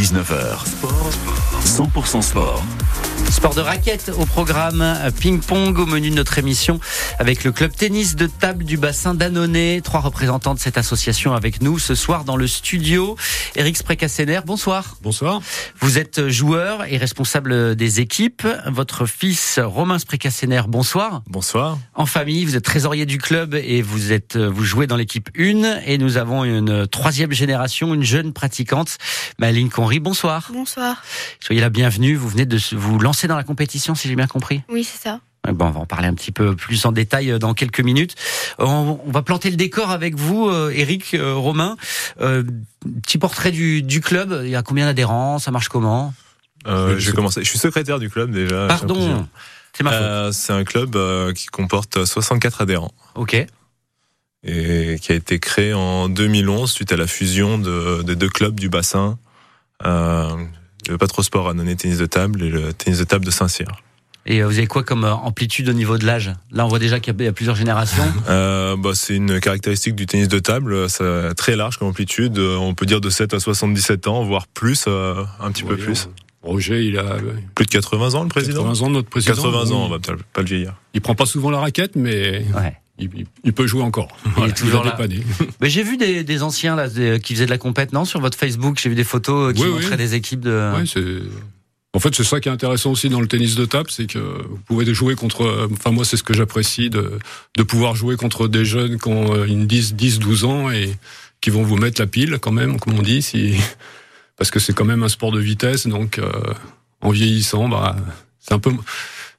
[0.00, 1.39] 19h.
[1.64, 2.62] 100% sport.
[3.30, 4.84] Sport de raquette au programme,
[5.20, 6.80] ping-pong au menu de notre émission
[7.20, 9.80] avec le club tennis de table du bassin d'Annonay.
[9.84, 13.16] Trois représentants de cette association avec nous ce soir dans le studio.
[13.54, 14.96] Eric Sprecassener, bonsoir.
[15.02, 15.40] Bonsoir.
[15.78, 18.46] Vous êtes joueur et responsable des équipes.
[18.66, 21.22] Votre fils Romain Sprecassener, bonsoir.
[21.28, 21.78] Bonsoir.
[21.94, 25.82] En famille, vous êtes trésorier du club et vous êtes vous jouez dans l'équipe 1
[25.86, 28.98] et nous avons une troisième génération, une jeune pratiquante,
[29.38, 30.00] Maline Conry.
[30.00, 30.50] Bonsoir.
[30.52, 31.02] Bonsoir.
[31.50, 32.14] Soyez la bienvenue.
[32.14, 34.62] Vous venez de vous lancer dans la compétition, si j'ai bien compris.
[34.68, 35.18] Oui, c'est ça.
[35.48, 38.14] Bon, on va en parler un petit peu plus en détail euh, dans quelques minutes.
[38.60, 41.76] On, va planter le décor avec vous, euh, Eric, euh, Romain.
[42.20, 44.42] petit portrait du, du, club.
[44.44, 45.40] Il y a combien d'adhérents?
[45.40, 46.14] Ça marche comment?
[46.68, 47.42] Euh, Je vais commencer.
[47.42, 48.68] Je suis secrétaire du club déjà.
[48.68, 49.26] Pardon.
[49.72, 50.32] C'est ma faute.
[50.34, 50.96] c'est un club
[51.34, 52.94] qui comporte 64 adhérents.
[53.16, 53.34] Ok.
[54.44, 58.54] Et qui a été créé en 2011 suite à la fusion de, des deux clubs
[58.54, 59.18] du bassin.
[60.90, 63.66] Euh, le Patrosport à Noné Tennis de Table et le Tennis de Table de Saint-Cyr.
[64.26, 66.32] Et euh, vous avez quoi comme euh, amplitude au niveau de l'âge?
[66.50, 68.02] Là, on voit déjà qu'il y a plusieurs générations.
[68.28, 72.38] euh, bah, c'est une caractéristique du tennis de table, c'est très large comme amplitude.
[72.38, 76.08] On peut dire de 7 à 77 ans, voire plus, un petit peu plus.
[76.42, 77.16] Roger, il a
[77.54, 78.64] plus de 80 ans, le président?
[78.64, 79.34] 80 ans, notre président.
[79.34, 80.74] 80 ans, on va peut-être pas le vieillir.
[80.94, 82.74] Il prend pas souvent la raquette, mais ouais
[83.44, 84.08] il, peut jouer encore.
[84.38, 84.96] Il est toujours là.
[85.60, 88.78] Mais j'ai vu des, anciens là qui faisaient de la compète, non, sur votre Facebook.
[88.82, 90.72] J'ai vu des photos euh, qui montraient des équipes de.
[91.92, 94.18] en fait, c'est ça qui est intéressant aussi dans le tennis de table, c'est que
[94.18, 95.68] vous pouvez jouer contre.
[95.72, 97.18] Enfin, moi, c'est ce que j'apprécie de,
[97.56, 100.94] de pouvoir jouer contre des jeunes qui ont euh, une 10, 10, 12 ans et
[101.40, 103.54] qui vont vous mettre la pile quand même, comme on dit, si
[104.36, 106.30] parce que c'est quand même un sport de vitesse, donc euh,
[107.00, 107.96] en vieillissant, bah,
[108.38, 108.72] c'est un peu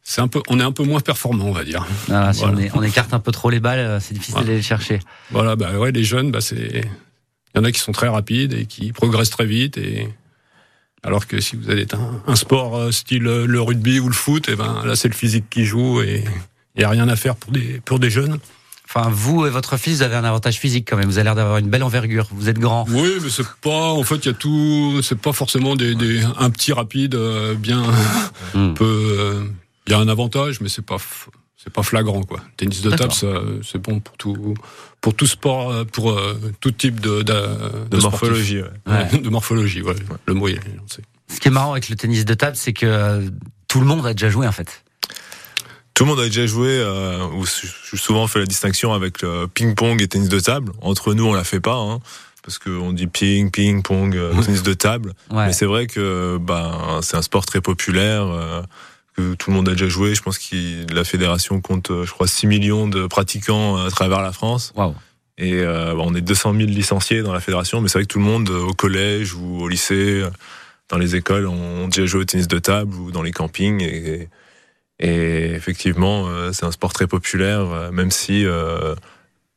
[0.04, 1.86] c'est un peu, on est un peu moins performant, on va dire.
[2.12, 5.00] Ah, si on, écarte un peu trop les balles, euh, c'est difficile d'aller les chercher.
[5.30, 6.56] Voilà, bah ouais, les jeunes, bah c'est,
[7.54, 10.10] il y en a qui sont très rapides et qui progressent très vite et
[11.04, 14.14] alors que si vous avez un, un sport euh, style euh, le rugby ou le
[14.14, 16.24] foot, et eh ben là c'est le physique qui joue et
[16.76, 18.40] il n'y a rien à faire pour des pour des jeunes.
[18.86, 21.08] Enfin, vous et votre fils, vous avez un avantage physique quand même.
[21.08, 22.28] Vous avez l'air d'avoir une belle envergure.
[22.32, 22.86] Vous êtes grand.
[22.90, 23.94] Oui, mais c'est pas.
[23.94, 25.00] En fait, il y a tout.
[25.02, 27.18] C'est pas forcément des, des, un petit rapide
[27.56, 27.84] bien
[28.54, 28.74] hmm.
[28.74, 29.48] peu
[29.88, 30.98] il y a un avantage, mais c'est pas
[31.64, 32.40] c'est pas flagrant quoi.
[32.58, 33.14] Tennis de table,
[33.64, 34.56] c'est bon pour tout
[35.02, 38.62] pour tout sport, euh, pour euh, tout type de de, morphologie.
[38.88, 39.20] Ouais.
[39.22, 39.96] de morphologie, ouais.
[40.26, 40.48] Le mot,
[41.28, 43.30] Ce qui est marrant avec le tennis de table, c'est que euh,
[43.68, 44.84] tout le monde a déjà joué en fait.
[45.94, 46.70] Tout le monde a déjà joué.
[46.70, 50.72] Euh, souvent, on fait la distinction avec le ping-pong et tennis de table.
[50.82, 51.76] Entre nous, on la fait pas.
[51.76, 52.00] Hein,
[52.44, 55.14] parce qu'on dit ping, ping, pong, tennis de table.
[55.32, 58.64] Mais c'est vrai que bah, c'est un sport très populaire
[59.16, 60.16] que tout le monde a déjà joué.
[60.16, 64.22] Je pense que la fédération compte, euh, je crois, 6 millions de pratiquants à travers
[64.22, 64.74] la France.
[65.38, 68.20] Et euh, on est 200 000 licenciés dans la fédération, mais c'est vrai que tout
[68.20, 70.24] le monde, euh, au collège ou au lycée,
[70.90, 73.82] dans les écoles, ont déjà joué au tennis de table ou dans les campings.
[73.82, 74.30] Et,
[75.00, 78.46] et effectivement, c'est un sport très populaire, même si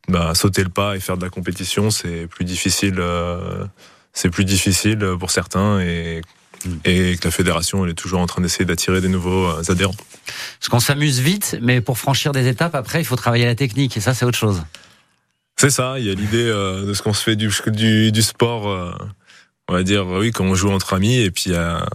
[0.08, 3.02] bah, sauter le pas et faire de la compétition, c'est plus difficile.
[4.14, 6.22] c'est plus difficile pour certains et
[6.84, 9.94] et que la fédération elle est toujours en train d'essayer d'attirer des nouveaux euh, adhérents.
[10.58, 13.96] Parce qu'on s'amuse vite, mais pour franchir des étapes, après, il faut travailler la technique,
[13.96, 14.62] et ça, c'est autre chose.
[15.56, 18.22] C'est ça, il y a l'idée euh, de ce qu'on se fait du, du, du
[18.22, 18.92] sport, euh,
[19.68, 21.86] on va dire, oui, quand on joue entre amis, et puis il y a,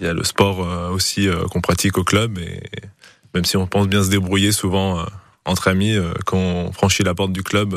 [0.00, 0.60] y a le sport
[0.92, 2.60] aussi qu'on pratique au club, et
[3.34, 5.04] même si on pense bien se débrouiller souvent
[5.44, 5.96] entre amis,
[6.26, 7.74] quand on franchit la porte du club,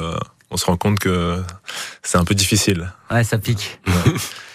[0.51, 1.41] on se rend compte que
[2.03, 2.91] c'est un peu difficile.
[3.09, 3.79] Ouais, ça pique.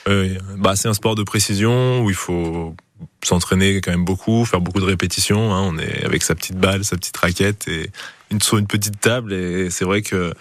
[0.09, 2.77] Euh, bah, c'est un sport de précision où il faut
[3.25, 5.53] s'entraîner quand même beaucoup, faire beaucoup de répétitions.
[5.53, 5.63] Hein.
[5.63, 7.91] On est avec sa petite balle, sa petite raquette et
[8.31, 9.33] une, sur une petite table.
[9.33, 10.33] Et c'est vrai que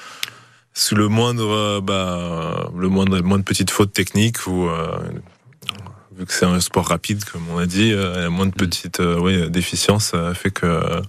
[0.75, 4.97] sous le moindre, bah, le moindre, moindre petite faute technique ou euh,
[6.15, 9.17] vu que c'est un sport rapide, comme on a dit, euh, la moindre petite euh,
[9.19, 11.01] ouais, déficience fait que,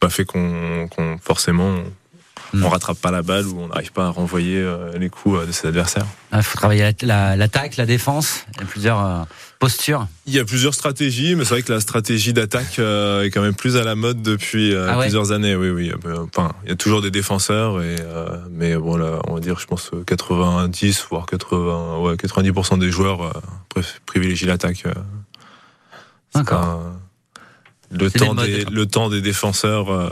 [0.00, 1.78] bah, fait qu'on, qu'on forcément
[2.62, 5.46] on rattrape pas la balle ou on n'arrive pas à renvoyer euh, les coups euh,
[5.46, 6.06] de ses adversaires.
[6.32, 8.44] Il faut travailler l'attaque, la, défense.
[8.54, 9.22] Il y a plusieurs euh,
[9.58, 10.06] postures.
[10.26, 13.54] Il y a plusieurs stratégies, mais c'est vrai que la stratégie d'attaque est quand même
[13.54, 15.54] plus à la mode depuis ah plusieurs années.
[15.54, 15.92] Oui, oui.
[16.34, 17.96] Enfin, il y a toujours des défenseurs, et,
[18.50, 23.42] mais bon là, on va dire, je pense 90 voire 80, ouais, 90% des joueurs
[24.06, 24.84] privilégient l'attaque.
[26.34, 26.80] D'accord.
[27.90, 30.10] Le temps, des, le temps des défenseurs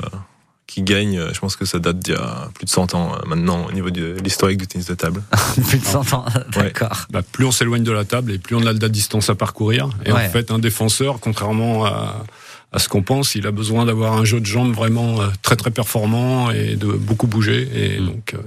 [0.66, 3.26] qui gagne, je pense que ça date d'il y a plus de 100 ans euh,
[3.26, 5.22] maintenant au niveau de l'historique du tennis de table.
[5.68, 7.06] plus de 100 ans, d'accord.
[7.10, 9.34] Bah, plus on s'éloigne de la table et plus on a de la distance à
[9.34, 9.90] parcourir.
[10.06, 12.24] Et en fait, un défenseur, contrairement à,
[12.72, 15.56] à ce qu'on pense, il a besoin d'avoir un jeu de jambes vraiment euh, très
[15.56, 17.68] très performant et de beaucoup bouger.
[17.74, 18.06] Et mm.
[18.06, 18.38] donc, euh,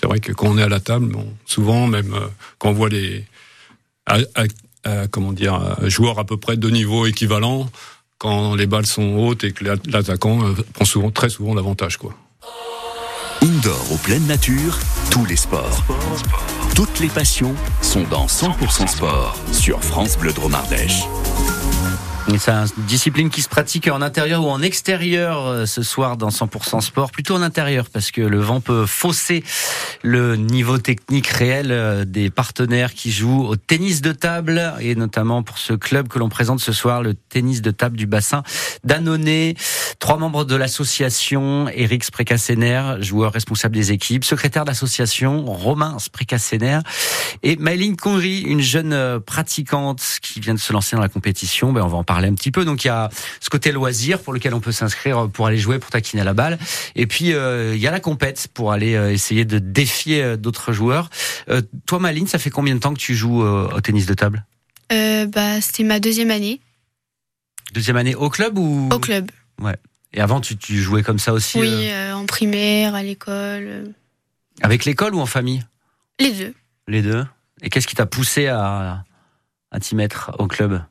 [0.00, 2.14] c'est vrai que quand on est à la table, bon, souvent, même
[2.58, 3.24] quand on voit les
[5.10, 7.68] comment dire, joueur à peu près de niveau équivalent
[8.18, 10.40] quand les balles sont hautes et que l'attaquant
[10.72, 12.14] prend souvent, très souvent l'avantage, quoi.
[13.40, 14.76] Indoor ou pleine nature,
[15.10, 15.84] tous les sports.
[16.74, 21.04] Toutes les passions sont dans 100% sport sur France Bleu Dromardèche.
[22.36, 26.28] C'est une discipline qui se pratique en intérieur ou en extérieur euh, ce soir dans
[26.28, 29.42] 100% sport, plutôt en intérieur parce que le vent peut fausser
[30.02, 35.42] le niveau technique réel euh, des partenaires qui jouent au tennis de table et notamment
[35.42, 38.42] pour ce club que l'on présente ce soir, le tennis de table du bassin
[38.84, 39.54] d'Annonay.
[39.98, 46.80] Trois membres de l'association, Eric Sprecassener, joueur responsable des équipes, secrétaire d'association, Romain Sprecassener
[47.42, 51.72] et Maëline Conry, une jeune euh, pratiquante qui vient de se lancer dans la compétition.
[51.72, 52.64] Ben, on va en parler un petit peu.
[52.64, 53.08] Donc il y a
[53.40, 56.58] ce côté loisir pour lequel on peut s'inscrire pour aller jouer, pour taquiner la balle.
[56.96, 60.36] Et puis euh, il y a la compète pour aller euh, essayer de défier euh,
[60.36, 61.10] d'autres joueurs.
[61.86, 64.44] toi, Maline, ça fait combien de temps que tu joues au tennis de table?
[64.90, 66.60] Bah, C'était ma deuxième année.
[67.74, 68.88] Deuxième année au club ou?
[68.92, 69.30] Au club.
[69.60, 69.76] Ouais.
[70.14, 73.92] Et avant, tu, tu jouais comme ça aussi Oui, en primaire, à l'école.
[74.62, 75.62] Avec l'école ou en famille?
[76.18, 76.54] Les deux.
[76.86, 77.26] Les deux.
[77.62, 79.04] Et qu'est-ce qui t'a poussé à,
[79.70, 80.82] à t'y mettre au club?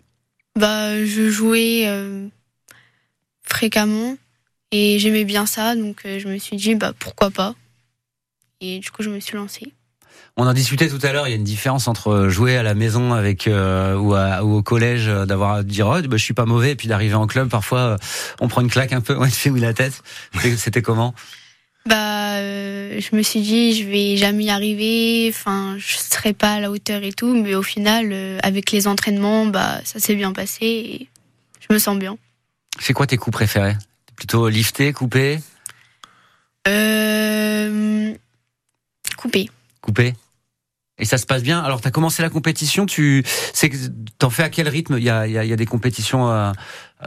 [0.58, 2.28] Bah, je jouais euh,
[3.44, 4.18] fréquemment
[4.72, 7.56] et j'aimais bien ça, donc euh, je me suis dit bah pourquoi pas.
[8.60, 9.74] Et du coup, je me suis lancée.
[10.36, 11.28] On en discutait tout à l'heure.
[11.28, 15.08] Il y a une différence entre jouer à la maison avec euh, ou, au collège,
[15.08, 17.50] d'avoir à dire oh, bah, je suis pas mauvais, et puis d'arriver en club.
[17.50, 17.98] Parfois,
[18.40, 19.16] on prend une claque un peu.
[19.20, 20.02] On te fait oui la tête.
[20.58, 21.14] C'était comment?
[21.88, 25.28] Bah, euh, je me suis dit, je vais jamais y arriver.
[25.30, 27.34] Enfin, je serai pas à la hauteur et tout.
[27.34, 31.08] Mais au final, euh, avec les entraînements, bah, ça s'est bien passé et
[31.60, 32.18] je me sens bien.
[32.80, 33.76] C'est quoi tes coups préférés?
[34.16, 35.40] Plutôt lifté, coupé?
[36.68, 38.14] Euh,
[39.18, 39.50] Coupé.
[39.82, 40.14] Coupé?
[41.00, 41.60] Et ça se passe bien.
[41.60, 42.86] Alors, tu as commencé la compétition.
[42.86, 43.24] Tu
[44.18, 44.96] t'en fais à quel rythme?
[44.98, 46.52] Il y a, y, y a, des compétitions euh,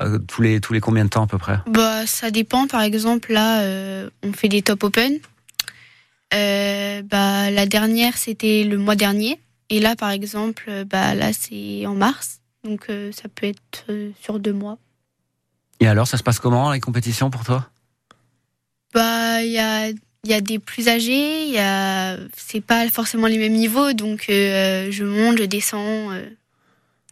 [0.01, 1.59] euh, tous les tous les combien de temps à peu près?
[1.67, 2.67] Bah, ça dépend.
[2.67, 5.19] Par exemple, là, euh, on fait des top open.
[6.33, 9.41] bah, la dernière, c'était le mois dernier.
[9.71, 12.41] Et là, par exemple, bah là, c'est en mars.
[12.65, 13.87] Donc, ça peut être
[14.21, 14.79] sur deux mois.
[15.79, 17.71] Et alors, ça se passe comment les compétitions pour toi?
[18.93, 19.91] Bah, il y a
[20.25, 23.93] il y a des plus âgés, il y a c'est pas forcément les mêmes niveaux,
[23.93, 26.29] donc euh, je monte, je descends, euh,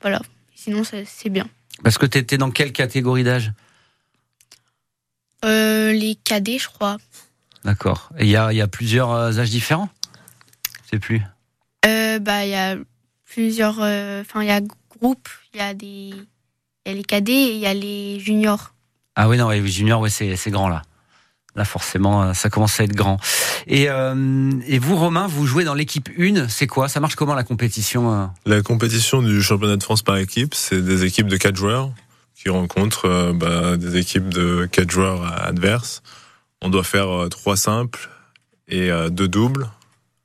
[0.02, 0.20] voilà.
[0.55, 1.49] Sinon c'est bien.
[1.82, 3.52] Parce que tu étais dans quelle catégorie d'âge?
[5.44, 6.99] Euh, Les cadets, je crois.
[7.64, 8.10] D'accord.
[8.19, 9.88] Et il y a, y a plusieurs âges différents?
[10.90, 11.22] C'est plus
[11.84, 12.76] Bah il y a
[13.25, 16.12] plusieurs, enfin il y a groupes, il y a des,
[16.87, 18.75] y a les cadets et il y a les juniors.
[19.14, 20.82] Ah oui non, les juniors, ouais c'est grand là.
[21.58, 23.19] Là, forcément, euh, ça commence à être grand.
[23.66, 26.46] Et, euh, et vous, Romain, vous jouez dans l'équipe 1.
[26.46, 26.88] C'est quoi?
[26.88, 28.26] Ça marche comment la compétition euh?
[28.46, 31.90] La compétition du championnat de France par équipe, c'est des équipes de 4 joueurs
[32.37, 36.05] qui rencontrent bah, des équipes de 4 joueurs adverses.
[36.62, 38.08] On doit faire 3 simples
[38.69, 39.69] et 2 doubles.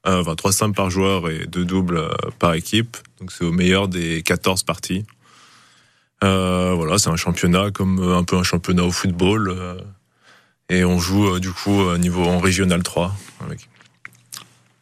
[0.06, 2.00] enfin, 3 simples par joueur et 2 doubles
[2.38, 2.95] par équipe.
[3.19, 5.03] Donc, c'est au meilleur des 14 parties.
[6.21, 9.81] voilà, c'est un championnat comme un peu un championnat au football
[10.69, 13.15] et on joue euh, du coup au niveau en régional 3.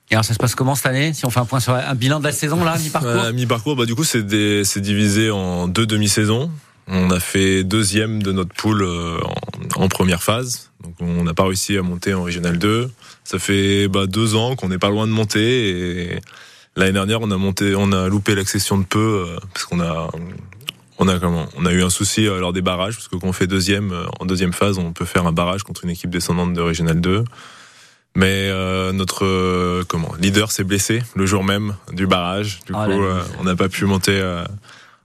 [0.10, 1.96] Et alors ça se passe comment cette année Si on fait un point sur un
[1.96, 5.86] bilan de la saison là, mi-parcours euh, Mi-parcours, bah du coup c'est divisé en deux
[5.86, 6.52] demi-saisons.
[6.88, 9.20] On a fait deuxième de notre poule euh,
[9.76, 10.72] en, première phase.
[10.84, 12.92] Donc on n'a pas réussi à monter en régional 2.
[13.24, 16.22] Ça fait bah, deux ans qu'on n'est pas loin de monter et
[16.76, 20.10] l'année dernière on a monté, on a loupé l'accession de peu parce qu'on a
[21.02, 23.28] on a comment On a eu un souci euh, lors des barrages parce que quand
[23.28, 26.12] on fait deuxième euh, en deuxième phase, on peut faire un barrage contre une équipe
[26.12, 27.26] descendante de Régional 2.
[28.16, 32.60] Mais euh, notre comment leader s'est blessé le jour même du barrage.
[32.68, 33.02] Du ah, coup,
[33.40, 34.22] on n'a pas pu monter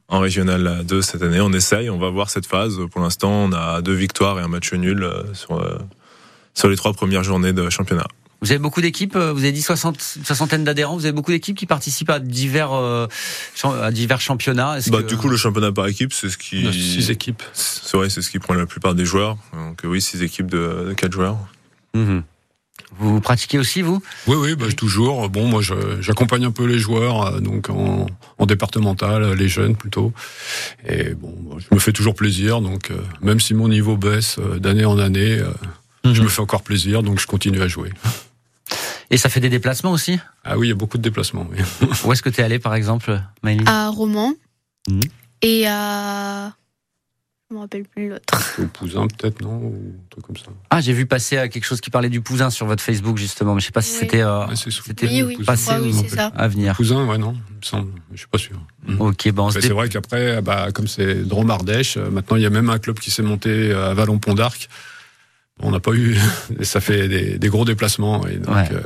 [0.09, 1.41] en Régional 2 cette année.
[1.41, 2.81] On essaye, on va voir cette phase.
[2.91, 5.65] Pour l'instant, on a deux victoires et un match nul sur
[6.53, 8.09] sur les trois premières journées de championnat.
[8.47, 11.57] Vous avez beaucoup d'équipes, euh, vous avez dit 60, soixantaine d'adhérents, vous avez beaucoup d'équipes
[11.57, 13.09] qui participent à divers, euh,
[13.65, 14.79] à divers championnats.
[14.87, 16.73] Bah, Du coup, le championnat par équipe, c'est ce qui...
[16.73, 17.43] Six équipes.
[17.53, 19.37] C'est vrai, c'est ce qui prend la plupart des joueurs.
[19.53, 21.37] Donc oui, six équipes de, quatre joueurs.
[21.95, 22.23] Mhm.
[23.01, 24.01] Vous pratiquez aussi, vous?
[24.29, 25.29] Oui, oui, bah, toujours.
[25.29, 25.61] Bon, moi,
[25.99, 28.07] j'accompagne un peu les joueurs, euh, donc en,
[28.39, 30.13] en, départemental, les jeunes plutôt.
[30.89, 32.61] Et bon, je me fais toujours plaisir.
[32.61, 35.41] Donc, même si mon niveau baisse d'année en année,
[36.05, 36.23] je mhm.
[36.23, 37.91] me fais encore plaisir, donc je continue à jouer.
[39.11, 41.47] Et ça fait des déplacements aussi Ah oui, il y a beaucoup de déplacements.
[41.51, 41.59] Oui.
[42.05, 44.33] Où est-ce que tu es allé par exemple, Maëlie À Romans.
[44.89, 45.01] Mhm.
[45.43, 46.53] Et à.
[47.49, 48.25] Je me rappelle plus l'autre.
[48.59, 50.47] Au Pouzin, peut-être, non Ou un truc comme ça.
[50.71, 53.55] Ah, j'ai vu passer quelque chose qui parlait du Pouzin sur votre Facebook, justement.
[53.55, 53.99] Mais je sais pas si Oui.
[54.01, 56.33] c'était euh, c'était Oui, oui, passé je crois, oui, ou ça.
[56.35, 56.75] à venir.
[56.75, 57.93] Pouzin, ouais, non, il me semble.
[58.13, 58.57] Je suis pas sûr.
[58.89, 59.01] Mhm.
[59.01, 62.51] Ok, bon, c'est vrai qu'après, bah, comme c'est Drôme Ardèche, euh, maintenant il y a
[62.51, 64.69] même un club qui s'est monté à Vallon-Pont d'Arc.
[65.63, 66.17] On n'a pas eu,
[66.63, 68.27] ça fait des, des gros déplacements.
[68.27, 68.69] Et donc, Ouais.
[68.73, 68.81] euh,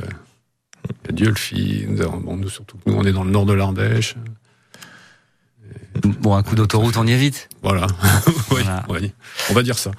[1.05, 4.15] y a Dieulfi, nous, bon, nous, surtout nous, on est dans le nord de l'Ardèche.
[6.07, 7.49] Bon, un coup d'autoroute, on y est vite.
[7.63, 7.87] Voilà.
[8.27, 8.83] oui, Voilà.
[8.89, 9.11] oui.
[9.49, 9.91] on va dire ça.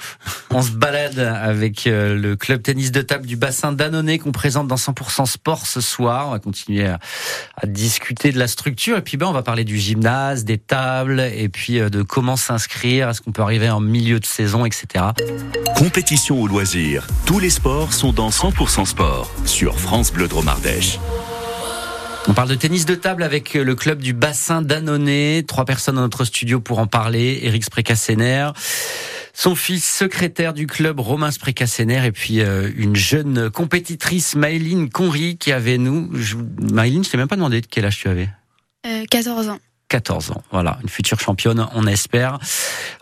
[0.51, 4.67] On se balade avec euh, le club tennis de table du bassin d'Annonay qu'on présente
[4.69, 6.29] dans 100% sport ce soir.
[6.29, 6.99] On va continuer à,
[7.57, 11.21] à discuter de la structure et puis ben on va parler du gymnase, des tables
[11.21, 15.05] et puis euh, de comment s'inscrire, est-ce qu'on peut arriver en milieu de saison, etc.
[15.77, 20.99] Compétition ou loisirs, tous les sports sont dans 100% sport sur France Bleu Drôme Ardèche.
[22.33, 25.45] On parle de tennis de table avec le club du bassin d'Annonay.
[25.47, 27.41] Trois personnes dans notre studio pour en parler.
[27.43, 28.49] Eric Sprecassener,
[29.35, 35.37] son fils secrétaire du club Romain Sprecassener et puis euh, une jeune compétitrice Maëline Conry
[35.37, 36.09] qui avait nous.
[36.15, 36.37] Je,
[36.73, 38.31] Maëline, je t'ai même pas demandé de quel âge tu avais.
[38.87, 39.59] Euh, 14 ans.
[39.89, 40.43] 14 ans.
[40.53, 42.39] Voilà, une future championne, on espère.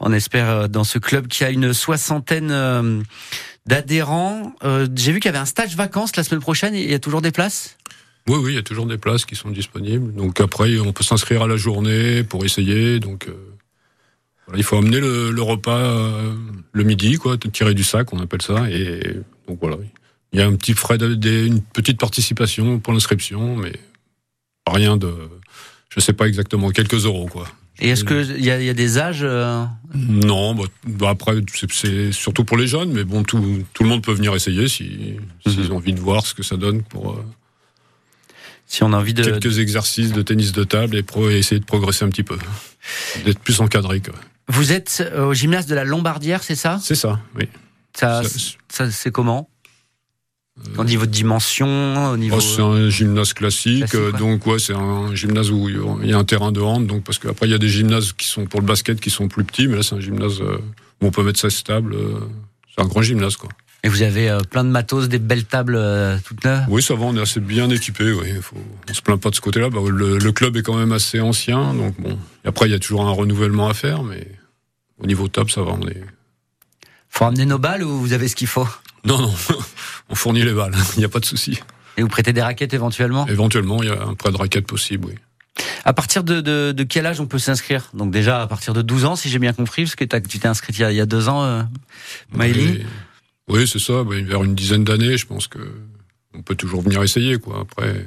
[0.01, 3.01] On espère euh, dans ce club qui a une soixantaine euh,
[3.65, 4.55] d'adhérents.
[4.65, 6.75] Euh, J'ai vu qu'il y avait un stage vacances la semaine prochaine.
[6.75, 7.77] Il y a toujours des places?
[8.29, 10.12] Oui, oui, il y a toujours des places qui sont disponibles.
[10.15, 13.00] Donc après, on peut s'inscrire à la journée pour essayer.
[13.00, 13.33] Donc euh,
[14.47, 16.33] voilà, il faut amener le, le repas euh,
[16.73, 18.71] le midi, quoi, tirer du sac, on appelle ça.
[18.71, 19.00] Et
[19.49, 19.77] donc voilà,
[20.33, 23.73] il y a un petit frais, de, des- une petite participation pour l'inscription, mais
[24.67, 25.12] rien de,
[25.89, 27.49] je sais pas exactement, quelques euros, quoi.
[27.83, 31.37] Et est-ce qu'il y, a- il y a des âges euh, Non, bah, bah après,
[31.73, 35.17] c'est- surtout pour les jeunes, mais bon, tout, tout le monde peut venir essayer si,
[35.47, 35.73] s'ils Mhm.
[35.73, 37.25] ont envie de voir ce que ça donne pour euh,
[38.71, 41.59] Si on a envie de, quelques exercices de tennis de table et, pro, et essayer
[41.61, 42.39] de progresser un petit peu.
[43.25, 44.15] D'être plus encadré, quoi.
[44.47, 46.79] Vous êtes euh, au gymnase de la Lombardière, c'est ça?
[46.81, 47.49] C'est ça, oui.
[47.99, 48.23] Ça,
[48.69, 49.50] Ça- c'est comment?
[50.79, 52.37] Au niveau de dimension, au niveau.
[52.37, 56.12] Oh, c'est un gymnase classique, Classique, euh, donc ouais, c'est un gymnase où il y
[56.12, 58.47] a un terrain de hand, donc parce qu'après il y a des gymnases qui sont
[58.47, 60.59] pour le basket qui sont plus petits, mais là c'est un gymnase euh,
[61.00, 61.95] où on peut mettre 16 tables.
[61.95, 62.21] euh,
[62.73, 63.49] c'est un grand gymnase, quoi.
[63.83, 66.65] Et vous avez euh, plein de matos, des belles tables euh, toutes neuves?
[66.69, 68.13] Oui, ça va, on est assez bien équipé.
[68.13, 68.57] Oui, faut,
[68.89, 69.71] on se plaint pas de ce côté-là.
[69.71, 72.19] Bah, le, le club est quand même assez ancien, donc bon.
[72.45, 74.27] Et après, il y a toujours un renouvellement à faire, mais
[74.99, 75.73] au niveau top, ça va.
[75.73, 76.03] On est.
[77.09, 78.69] Faut ramener nos balles ou vous avez ce qu'il faut?
[79.05, 79.35] Non, non,
[80.11, 80.75] on fournit les balles.
[80.97, 81.59] Il n'y a pas de souci.
[81.97, 83.27] Et vous prêtez des raquettes éventuellement?
[83.27, 85.09] Éventuellement, il y a un prêt de raquette possible.
[85.09, 85.15] Oui.
[85.85, 87.91] À partir de, de, de quel âge on peut s'inscrire?
[87.95, 90.47] Donc déjà à partir de 12 ans, si j'ai bien compris, parce que tu t'es
[90.49, 91.63] inscrite il y a, il y a deux ans, euh,
[92.33, 92.77] Maëline?
[92.77, 92.87] Et-
[93.50, 94.04] Oui, c'est ça.
[94.04, 95.59] bah, vers une dizaine d'années, je pense que
[96.35, 97.38] on peut toujours venir essayer.
[97.38, 97.61] Quoi.
[97.61, 98.04] Après,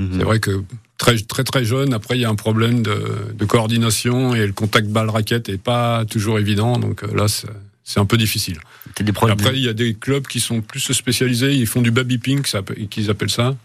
[0.00, 0.12] Mhm.
[0.18, 0.62] c'est vrai que
[0.96, 2.98] très très très jeune, après il y a un problème de,
[3.34, 6.78] de coordination et le contact balle raquette est pas toujours évident.
[6.78, 8.58] Donc euh, là, c'est un peu difficile.
[8.98, 9.12] Des.
[9.32, 12.48] Après, il y a des clubs qui sont plus spécialisés, ils font du baby pink,
[12.88, 13.56] qu'ils appellent ça.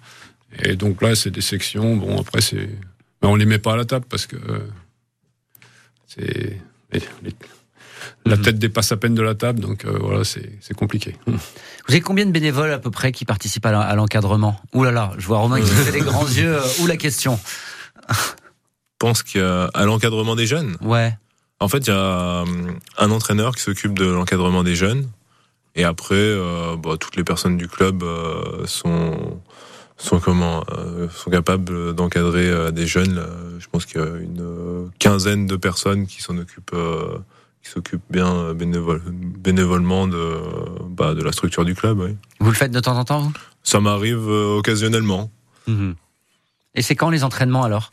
[0.64, 1.96] Et donc là, c'est des sections.
[1.96, 2.68] Bon, après, c'est.
[3.22, 4.36] Mais on les met pas à la table parce que.
[4.36, 4.60] euh,
[6.08, 6.60] C'est.
[8.26, 8.42] La Mhm.
[8.44, 11.16] tête dépasse à peine de la table, donc euh, voilà, c'est compliqué.
[11.28, 11.34] Vous
[11.94, 14.60] avez combien de bénévoles à peu près qui participent à l'en- à l'encadrement?
[14.74, 16.56] Ouh là là, je vois Romain qui fait les grands yeux.
[16.58, 17.40] euh, Où la question
[18.10, 18.16] Je
[19.00, 21.16] pense qu'à l'encadrement des jeunes, Ouais.
[21.60, 22.46] en fait, il y a euh,
[22.98, 25.10] un entraîneur qui s'occupe de l'encadrement des jeunes.
[25.76, 29.42] Et après, euh, bah, toutes les personnes du club euh, sont
[29.98, 33.18] sont comment euh, sont capables d'encadrer euh, des jeunes.
[33.18, 37.18] Euh, Je pense qu'il y a une euh, quinzaine de personnes qui s'en occupent, euh,
[37.66, 40.38] qui s'occupent bien euh, bénévole, bénévolement de
[40.90, 42.00] bah, de la structure du club.
[42.00, 42.16] oui.
[42.40, 43.34] Vous le faites de temps en temps, vous?
[43.64, 45.32] Ça m'arrive euh, occasionnellement.
[45.68, 45.96] Mhm.
[46.76, 47.92] Et c'est quand les entraînements alors?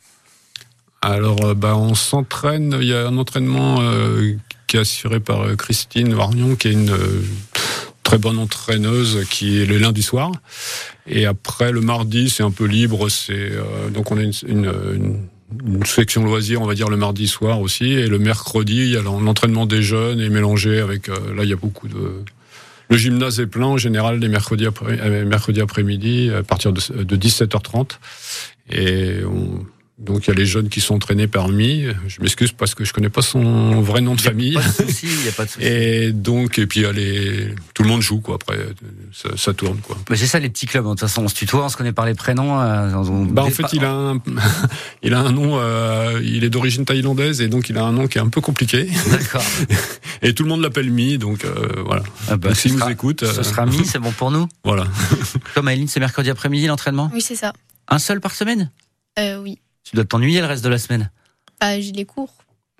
[1.01, 2.77] Alors, euh, bah, on s'entraîne.
[2.81, 4.35] Il y a un entraînement euh,
[4.67, 7.21] qui est assuré par euh, Christine Warnion, qui est une euh,
[8.03, 10.31] très bonne entraîneuse, qui est le lundi soir.
[11.07, 13.09] Et après, le mardi, c'est un peu libre.
[13.09, 15.27] C'est euh, donc on a une, une, une-
[15.65, 17.85] une section loisir, on va dire le mardi soir aussi.
[17.93, 21.09] Et le mercredi, il y a l'entraînement des jeunes et mélangé avec.
[21.09, 22.23] euh, là, il y a beaucoup de
[22.89, 26.81] le gymnase est plein en général les mercredis après euh, mercredis après-midi à partir de,
[27.03, 27.91] de 17h30
[28.71, 29.65] et on-
[29.99, 31.85] donc il y a les jeunes qui sont entraînés par Mi.
[32.07, 34.53] Je m'excuse parce que je connais pas son vrai nom de famille.
[34.55, 35.65] Pas de souci, il y a pas de souci.
[35.65, 38.57] Et donc et puis il y a les tout le monde joue quoi après
[39.13, 39.97] ça, ça tourne quoi.
[40.09, 40.83] Mais c'est ça les petits clubs.
[40.83, 42.59] De toute façon, on se tutoie, on se connaît par les prénoms.
[42.59, 44.19] euh, on- Bah en fait il a un
[45.03, 48.07] il a un nom euh, il est d'origine thaïlandaise et donc il a un nom
[48.07, 49.43] qui est un peu compliqué D'accord.
[50.23, 52.03] et tout le monde l'appelle Mi donc euh, voilà.
[52.29, 54.47] Ah bah, donc s'il nous sera- écoute Ce euh, sera mis, c'est bon pour nous.
[54.63, 54.85] voilà.
[55.53, 57.11] Comme Aileen, c'est mercredi après-midi l'entraînement?
[57.13, 57.53] Oui, c'est ça.
[57.87, 58.71] Un seul par semaine?
[59.19, 59.59] Euh, oui.
[59.83, 61.11] Tu dois t'ennuyer le reste de la semaine.
[61.59, 62.33] Bah, j'ai les cours.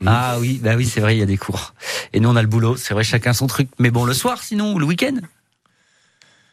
[0.06, 1.74] Ah oui, bah oui, c'est vrai, il y a des cours.
[2.12, 2.76] Et nous, on a le boulot.
[2.76, 3.70] C'est vrai, chacun son truc.
[3.80, 5.16] Mais bon, le soir, sinon, ou le week-end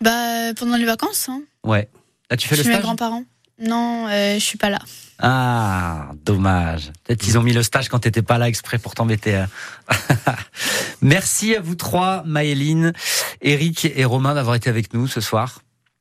[0.00, 1.28] Bah, pendant les vacances.
[1.28, 1.42] Hein.
[1.64, 1.88] Ouais.
[2.30, 3.25] Là, tu fais je le stage mes grands-parents.
[3.59, 4.78] Non, euh, je suis pas là.
[5.19, 6.92] Ah, dommage.
[7.04, 9.35] Peut-être qu'ils ont mis le stage quand t'étais pas là exprès pour t'embêter.
[9.35, 9.49] Hein.
[11.02, 12.92] Merci à vous trois, Maëline,
[13.42, 15.61] Eric et Romain d'avoir été avec nous ce soir.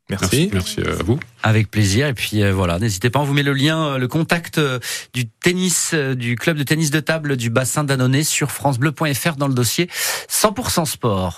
[0.09, 0.49] Merci.
[0.51, 1.19] Merci à vous.
[1.43, 2.07] Avec plaisir.
[2.07, 4.79] Et puis euh, voilà, n'hésitez pas, on vous met le lien, euh, le contact euh,
[5.13, 9.53] du tennis, du club de tennis de table du bassin d'Annonay sur francebleu.fr dans le
[9.53, 9.87] dossier
[10.29, 11.37] 100% sport.